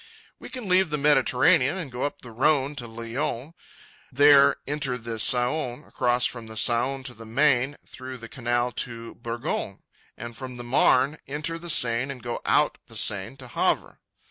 [0.39, 3.53] We can leave the Mediterranean and go up the Rhône to Lyons,
[4.11, 9.13] there enter the Saône, cross from the Saône to the Maine through the Canal de
[9.13, 9.83] Bourgogne,
[10.17, 13.99] and from the Marne enter the Seine and go out the Seine at Havre.